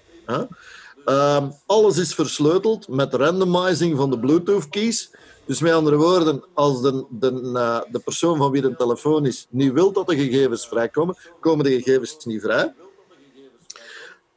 Ehm, 1.04 1.49
alles 1.66 1.99
is 1.99 2.14
versleuteld 2.14 2.88
met 2.88 3.14
randomizing 3.14 3.96
van 3.96 4.10
de 4.10 4.18
Bluetooth-keys. 4.18 5.10
Dus 5.44 5.60
met 5.60 5.72
andere 5.72 5.96
woorden, 5.96 6.44
als 6.54 6.82
de, 6.82 7.04
de, 7.10 7.50
eh, 7.54 7.80
de 7.92 7.99
persoon 7.99 8.37
van 8.37 8.50
wie 8.50 8.62
de 8.62 8.76
telefoon 8.76 9.26
is 9.26 9.46
niet 9.50 9.72
wil 9.72 9.92
dat 9.92 10.06
de 10.06 10.16
gegevens 10.16 10.68
vrijkomen, 10.68 11.16
komen 11.40 11.64
de 11.64 11.70
gegevens 11.70 12.25
niet 12.25 12.42
vrij. 12.42 12.75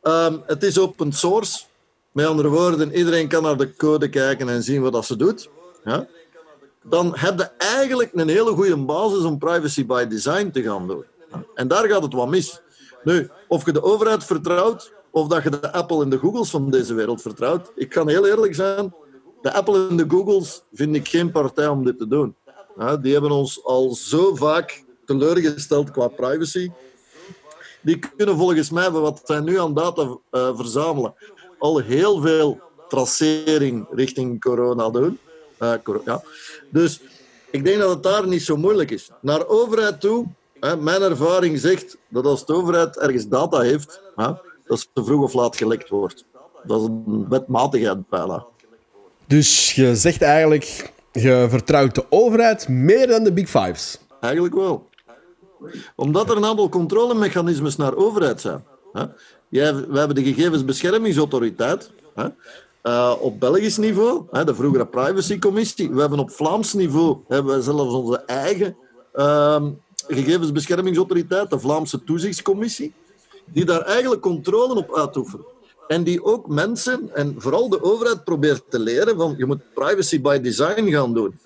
Ehm, 0.01 0.37
het 0.45 0.63
is 0.63 0.79
open 0.79 1.11
source. 1.11 1.63
Met 2.11 2.25
andere 2.25 2.49
woorden, 2.49 2.97
iedereen 2.97 3.27
kan 3.27 3.43
naar 3.43 3.57
de 3.57 3.75
code 3.75 4.09
kijken 4.09 4.49
en 4.49 4.63
zien 4.63 4.81
wat 4.81 4.93
dat 4.93 5.05
ze 5.05 5.15
doet. 5.15 5.49
Dan 6.83 7.13
heb 7.15 7.39
je 7.39 7.49
eigenlijk 7.57 8.09
een 8.13 8.27
hele 8.27 8.51
goede 8.51 8.77
basis 8.77 9.23
om 9.23 9.37
privacy 9.37 9.85
by 9.85 10.05
design 10.05 10.49
te 10.49 10.61
gaan 10.61 10.87
doen. 10.87 11.05
En 11.55 11.67
daar 11.67 11.87
gaat 11.87 12.03
het 12.03 12.13
wat 12.13 12.29
mis. 12.29 12.61
Nu, 13.03 13.29
of 13.47 13.65
je 13.65 13.71
de 13.71 13.83
overheid 13.83 14.23
vertrouwt, 14.23 14.93
of 15.11 15.27
dat 15.27 15.43
je 15.43 15.49
de 15.49 15.71
Apple 15.71 16.03
en 16.03 16.09
de 16.09 16.17
Googles 16.17 16.49
van 16.49 16.69
deze 16.69 16.93
wereld 16.93 17.21
vertrouwt. 17.21 17.71
Ik 17.75 17.89
kan 17.89 18.09
heel 18.09 18.27
eerlijk 18.27 18.55
zijn, 18.55 18.93
de 19.41 19.53
Apple 19.53 19.87
en 19.89 19.97
de 19.97 20.05
Googles 20.07 20.63
vind 20.73 20.95
ik 20.95 21.07
geen 21.07 21.31
partij 21.31 21.67
om 21.67 21.83
dit 21.83 21.97
te 21.97 22.07
doen. 22.07 22.35
Die 23.01 23.13
hebben 23.13 23.31
ons 23.31 23.63
al 23.63 23.93
zo 23.93 24.35
vaak 24.35 24.83
teleurgesteld 25.05 25.91
qua 25.91 26.07
privacy. 26.07 26.71
Die 27.81 27.99
kunnen 27.99 28.37
volgens 28.37 28.69
mij, 28.69 28.91
wat 28.91 29.21
zij 29.23 29.39
nu 29.39 29.59
aan 29.59 29.73
data 29.73 30.17
eh, 30.29 30.55
verzamelen, 30.55 31.13
al 31.59 31.77
heel 31.77 32.21
veel 32.21 32.59
tracering 32.87 33.87
richting 33.91 34.41
corona 34.41 34.89
doen. 34.89 35.19
Ja. 36.05 36.23
Dus 36.69 37.01
ik 37.51 37.63
denk 37.63 37.79
dat 37.79 37.89
het 37.89 38.03
daar 38.03 38.27
niet 38.27 38.43
zo 38.43 38.57
moeilijk 38.57 38.91
is. 38.91 39.09
Naar 39.21 39.47
overheid 39.47 40.01
toe, 40.01 40.25
hè, 40.59 40.77
mijn 40.77 41.01
ervaring 41.01 41.59
zegt 41.59 41.97
dat 42.07 42.25
als 42.25 42.45
de 42.45 42.53
overheid 42.53 42.97
ergens 42.97 43.27
data 43.27 43.59
heeft, 43.59 44.01
hè, 44.15 44.31
dat 44.65 44.79
ze 44.79 45.03
vroeg 45.03 45.23
of 45.23 45.33
laat 45.33 45.55
gelekt 45.55 45.89
wordt. 45.89 46.25
Dat 46.63 46.81
is 46.81 46.87
een 46.87 47.29
wetmatigheid 47.29 48.09
bijna. 48.09 48.45
Dus 49.27 49.73
je 49.75 49.95
zegt 49.95 50.21
eigenlijk, 50.21 50.91
je 51.11 51.47
vertrouwt 51.49 51.95
de 51.95 52.05
overheid 52.09 52.67
meer 52.67 53.07
dan 53.07 53.23
de 53.23 53.33
Big 53.33 53.49
Fives. 53.49 53.97
Eigenlijk 54.19 54.55
wel. 54.55 54.89
Omdat 55.95 56.29
er 56.29 56.37
een 56.37 56.45
aantal 56.45 56.69
controlemechanismes 56.69 57.75
naar 57.75 57.95
overheid 57.95 58.41
zijn. 58.41 58.63
Hè. 58.93 59.03
Jij, 59.49 59.75
we 59.75 59.97
hebben 59.97 60.15
de 60.15 60.23
gegevensbeschermingsautoriteit 60.23 61.91
hè, 62.15 62.27
eh, 62.83 63.15
op 63.19 63.39
Belgisch 63.39 63.77
niveau, 63.77 64.25
hè, 64.31 64.43
de 64.43 64.55
vroegere 64.55 64.85
privacycommissie. 64.85 65.91
We 65.91 65.99
hebben 65.99 66.19
op 66.19 66.31
Vlaams 66.31 66.73
niveau 66.73 67.17
hebben 67.27 67.55
we 67.55 67.61
zelfs 67.61 67.93
onze 67.93 68.23
eigen 68.25 68.75
ehm, 69.13 69.71
gegevensbeschermingsautoriteit, 70.07 71.49
de 71.49 71.59
Vlaamse 71.59 72.03
toezichtscommissie, 72.03 72.93
die 73.45 73.65
daar 73.65 73.81
eigenlijk 73.81 74.21
controle 74.21 74.75
op 74.75 74.95
uitoefenen. 74.95 75.45
En 75.87 76.03
die 76.03 76.23
ook 76.23 76.47
mensen, 76.47 77.09
en 77.13 77.35
vooral 77.37 77.69
de 77.69 77.83
overheid, 77.83 78.23
probeert 78.23 78.63
te 78.69 78.79
leren 78.79 79.17
van 79.17 79.35
je 79.37 79.45
moet 79.45 79.73
privacy 79.73 80.21
by 80.21 80.39
design 80.39 80.91
gaan 80.91 81.13
doen. 81.13 81.39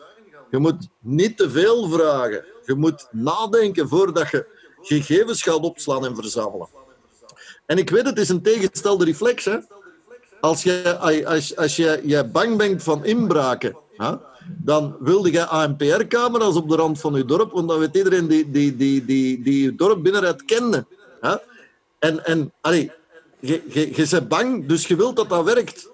Je 0.51 0.57
moet 0.57 0.87
niet 0.99 1.37
te 1.37 1.49
veel 1.49 1.89
vragen. 1.89 2.45
Je 2.65 2.75
moet 2.75 3.07
nadenken 3.11 3.87
voordat 3.87 4.29
je 4.29 4.45
gegevens 4.81 5.43
gaat 5.43 5.59
opslaan 5.59 6.05
en 6.05 6.15
verzamelen. 6.15 6.67
En 7.65 7.77
ik 7.77 7.89
weet, 7.89 8.05
het 8.05 8.17
is 8.17 8.29
een 8.29 8.41
tegengestelde 8.41 9.05
reflex. 9.05 9.45
Hè? 9.45 9.57
Als, 10.47 10.63
je, 10.63 10.97
als, 11.25 11.55
als 11.55 11.75
je, 11.75 12.01
je 12.03 12.23
bang 12.23 12.57
bent 12.57 12.83
van 12.83 13.05
inbraken, 13.05 13.77
hè? 13.97 14.11
dan 14.57 14.95
wilde 14.99 15.31
je 15.31 15.45
ANPR-camera's 15.45 16.55
op 16.55 16.69
de 16.69 16.75
rand 16.75 16.99
van 16.99 17.13
je 17.13 17.25
dorp, 17.25 17.51
want 17.51 17.67
dan 17.67 17.79
weet 17.79 17.95
iedereen 17.95 18.27
die, 18.27 18.51
die, 18.51 18.75
die, 18.75 19.05
die, 19.05 19.41
die 19.43 19.63
je 19.63 19.75
dorp 19.75 20.03
binnenrijdt 20.03 20.45
kende. 20.45 20.85
Hè? 21.21 21.35
En, 21.99 22.25
en 22.25 22.51
allee, 22.61 22.91
je, 23.39 23.61
je, 23.69 23.95
je 23.95 24.07
bent 24.09 24.27
bang, 24.27 24.67
dus 24.67 24.87
je 24.87 24.95
wilt 24.95 25.15
dat 25.15 25.29
dat 25.29 25.43
werkt. 25.43 25.89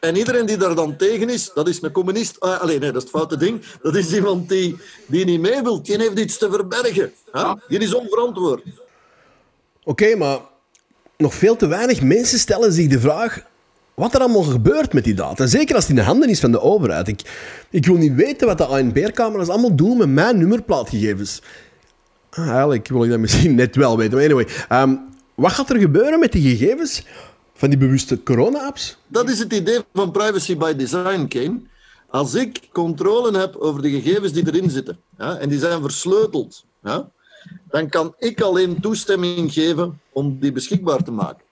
En 0.00 0.16
iedereen 0.16 0.46
die 0.46 0.56
daar 0.56 0.74
dan 0.74 0.96
tegen 0.96 1.28
is, 1.28 1.50
dat 1.54 1.68
is 1.68 1.82
een 1.82 1.92
communist. 1.92 2.40
Ah, 2.40 2.60
alleen, 2.60 2.80
nee, 2.80 2.92
dat 2.92 3.02
is 3.02 3.08
het 3.10 3.18
foute 3.18 3.36
ding. 3.36 3.62
Dat 3.82 3.96
is 3.96 4.12
iemand 4.12 4.48
die, 4.48 4.76
die 5.06 5.24
niet 5.24 5.40
mee 5.40 5.62
wil. 5.62 5.82
Die 5.82 5.96
heeft 5.96 6.18
iets 6.18 6.38
te 6.38 6.50
verbergen. 6.50 7.12
Hè? 7.30 7.52
Die 7.68 7.78
is 7.78 7.94
onverantwoord. 7.94 8.62
Oké, 9.84 10.16
maar 10.16 10.38
nog 11.16 11.34
veel 11.34 11.56
te 11.56 11.66
weinig 11.66 12.02
mensen 12.02 12.38
stellen 12.38 12.72
zich 12.72 12.88
de 12.88 13.00
vraag 13.00 13.52
wat 13.94 14.14
er 14.14 14.20
allemaal 14.20 14.42
gebeurt 14.42 14.92
met 14.92 15.04
die 15.04 15.14
data. 15.14 15.46
Zeker 15.46 15.74
als 15.74 15.84
het 15.84 15.92
in 15.92 16.02
de 16.02 16.08
handen 16.08 16.28
is 16.28 16.40
van 16.40 16.52
de 16.52 16.60
overheid. 16.60 17.08
Ik, 17.08 17.20
ik 17.70 17.86
wil 17.86 17.96
niet 17.96 18.14
weten 18.14 18.46
wat 18.46 18.58
de 18.58 18.64
ANPR-camera's 18.64 19.48
allemaal 19.48 19.76
doen 19.76 19.96
met 19.96 20.08
mijn 20.08 20.38
nummerplaatgegevens. 20.38 21.42
Ah, 22.30 22.48
eigenlijk 22.48 22.88
wil 22.88 23.04
ik 23.04 23.10
dat 23.10 23.18
misschien 23.18 23.54
net 23.64 23.76
wel 23.76 23.96
weten. 23.96 24.14
Maar 24.14 24.24
anyway, 24.24 24.46
ehm, 24.68 24.96
wat 25.34 25.52
gaat 25.52 25.70
er 25.70 25.78
gebeuren 25.78 26.18
met 26.18 26.32
die 26.32 26.56
gegevens 26.56 27.06
van 27.54 27.68
die 27.68 27.78
bewuste 27.78 28.22
corona-apps? 28.22 28.98
Dat 29.06 29.28
is 29.30 29.38
het 29.38 29.52
idee 29.52 29.78
van 29.92 30.10
privacy 30.10 30.56
by 30.56 30.72
design, 30.72 31.26
Kane. 31.28 31.60
Als 32.08 32.34
ik 32.34 32.68
controle 32.72 33.38
heb 33.38 33.56
over 33.56 33.82
de 33.82 33.90
gegevens 33.90 34.32
die 34.32 34.46
erin 34.46 34.70
zitten, 34.70 34.98
en 35.16 35.48
die 35.48 35.58
zijn 35.58 35.80
versleuteld, 35.80 36.64
dan 37.68 37.88
kan 37.88 38.14
ik 38.18 38.40
alleen 38.40 38.80
toestemming 38.80 39.52
geven 39.52 40.00
om 40.12 40.38
die 40.40 40.52
beschikbaar 40.52 41.02
te 41.02 41.10
maken. 41.10 41.44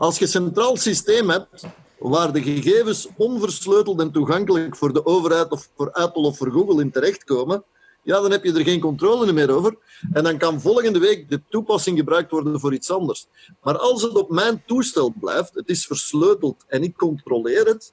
Als 0.00 0.18
je 0.18 0.24
een 0.24 0.30
centraal 0.30 0.76
systeem 0.76 1.30
hebt 1.30 1.66
waar 1.98 2.32
de 2.32 2.42
gegevens 2.42 3.08
onversleuteld 3.16 4.00
en 4.00 4.12
toegankelijk 4.12 4.76
voor 4.76 4.92
de 4.92 5.06
overheid 5.06 5.50
of 5.50 5.68
voor 5.76 5.92
Apple 5.92 6.22
of 6.22 6.36
voor 6.36 6.50
Google 6.50 6.80
in 6.80 6.90
terechtkomen, 6.90 7.64
ja, 8.02 8.20
dan 8.20 8.30
heb 8.30 8.44
je 8.44 8.52
er 8.52 8.64
geen 8.64 8.80
controle 8.80 9.32
meer 9.32 9.50
over. 9.50 9.76
En 10.12 10.24
dan 10.24 10.38
kan 10.38 10.60
volgende 10.60 10.98
week 10.98 11.28
de 11.28 11.42
toepassing 11.48 11.98
gebruikt 11.98 12.30
worden 12.30 12.60
voor 12.60 12.74
iets 12.74 12.90
anders. 12.90 13.26
Maar 13.62 13.78
als 13.78 14.02
het 14.02 14.14
op 14.14 14.30
mijn 14.30 14.62
toestel 14.66 15.14
blijft, 15.20 15.54
het 15.54 15.68
is 15.68 15.86
versleuteld 15.86 16.64
en 16.66 16.82
ik 16.82 16.96
controleer 16.96 17.66
het, 17.66 17.92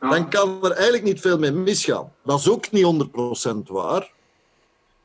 dan 0.00 0.30
kan 0.30 0.64
er 0.64 0.70
eigenlijk 0.70 1.04
niet 1.04 1.20
veel 1.20 1.38
mee 1.38 1.52
misgaan. 1.52 2.12
Dat 2.24 2.38
is 2.38 2.48
ook 2.48 2.70
niet 2.70 3.08
100% 3.46 3.56
waar. 3.66 4.12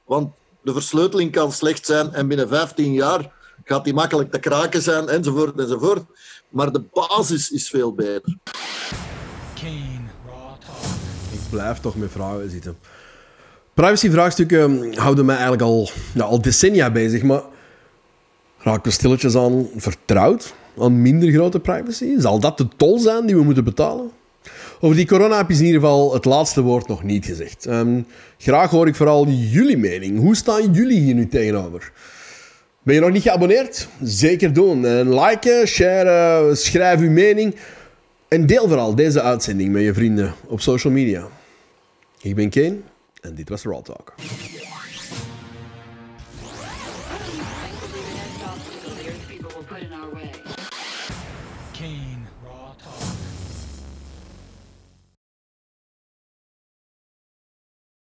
Want 0.05 0.33
de 0.61 0.73
versleuteling 0.73 1.31
kan 1.31 1.51
slecht 1.51 1.85
zijn 1.85 2.13
en 2.13 2.27
binnen 2.27 2.47
15 2.47 2.93
jaar 2.93 3.41
gaat 3.63 3.83
die 3.83 3.93
makkelijk 3.93 4.31
te 4.31 4.39
kraken 4.39 4.81
zijn, 4.81 5.07
enzovoort, 5.07 5.59
enzovoort. 5.59 6.03
Maar 6.49 6.71
de 6.71 6.83
basis 6.93 7.51
is 7.51 7.69
veel 7.69 7.93
beter. 7.93 8.37
Kane. 9.53 10.01
Ik 11.31 11.39
blijf 11.49 11.79
toch 11.79 11.95
met 11.95 12.11
vragen 12.11 12.49
zitten. 12.49 12.77
Privacy-vraagstukken 13.73 14.97
houden 14.97 15.25
mij 15.25 15.35
eigenlijk 15.35 15.63
al, 15.63 15.89
ja, 16.13 16.23
al 16.23 16.41
decennia 16.41 16.91
bezig, 16.91 17.23
maar 17.23 17.41
raken 18.57 18.83
we 18.83 18.91
stilletjes 18.91 19.35
aan 19.35 19.67
vertrouwd 19.75 20.53
aan 20.79 21.01
minder 21.01 21.31
grote 21.31 21.59
privacy? 21.59 22.13
Zal 22.17 22.39
dat 22.39 22.57
de 22.57 22.67
tol 22.77 22.99
zijn 22.99 23.25
die 23.25 23.35
we 23.35 23.43
moeten 23.43 23.63
betalen? 23.63 24.11
Over 24.79 24.95
die 24.95 25.07
corona-app 25.07 25.49
is 25.49 25.59
in 25.59 25.65
ieder 25.65 25.81
geval 25.81 26.13
het 26.13 26.25
laatste 26.25 26.61
woord 26.61 26.87
nog 26.87 27.03
niet 27.03 27.25
gezegd. 27.25 27.65
Ehm, 27.65 28.01
graag 28.37 28.69
hoor 28.69 28.87
ik 28.87 28.95
vooral 28.95 29.27
jullie 29.27 29.77
mening. 29.77 30.19
Hoe 30.19 30.35
staan 30.35 30.73
jullie 30.73 30.99
hier 30.99 31.13
nu 31.13 31.27
tegenover? 31.27 31.91
Ben 32.83 32.95
je 32.95 33.01
nog 33.01 33.11
niet 33.11 33.21
geabonneerd? 33.21 33.87
Zeker 34.01 34.53
doen. 34.53 34.85
En 34.85 35.19
liken, 35.19 35.67
sharen, 35.67 36.57
schrijf 36.57 36.99
uw 36.99 37.09
mening. 37.11 37.55
En 38.27 38.45
deel 38.45 38.67
vooral 38.67 38.95
deze 38.95 39.21
uitzending 39.21 39.71
met 39.71 39.83
je 39.83 39.93
vrienden 39.93 40.33
op 40.47 40.61
social 40.61 40.93
media. 40.93 41.27
Ik 42.21 42.35
ben 42.35 42.49
Kane 42.49 42.77
en 43.21 43.35
dit 43.35 43.49
was 43.49 43.63
Raw 43.63 43.83
Talk. 43.83 44.13